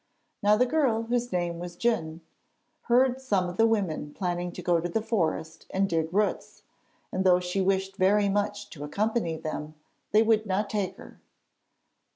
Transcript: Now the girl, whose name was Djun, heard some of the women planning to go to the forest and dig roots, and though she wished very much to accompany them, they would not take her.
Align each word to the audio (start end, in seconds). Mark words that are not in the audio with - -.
Now 0.41 0.55
the 0.57 0.65
girl, 0.65 1.03
whose 1.03 1.31
name 1.31 1.59
was 1.59 1.75
Djun, 1.77 2.21
heard 2.85 3.21
some 3.21 3.47
of 3.47 3.57
the 3.57 3.67
women 3.67 4.15
planning 4.15 4.51
to 4.53 4.63
go 4.63 4.81
to 4.81 4.89
the 4.89 4.99
forest 4.99 5.67
and 5.69 5.87
dig 5.87 6.11
roots, 6.11 6.63
and 7.11 7.23
though 7.23 7.39
she 7.39 7.61
wished 7.61 7.97
very 7.97 8.27
much 8.27 8.71
to 8.71 8.83
accompany 8.83 9.37
them, 9.37 9.75
they 10.11 10.23
would 10.23 10.47
not 10.47 10.71
take 10.71 10.97
her. 10.97 11.19